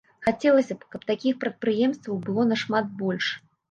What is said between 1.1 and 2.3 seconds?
такіх прадпрыемстваў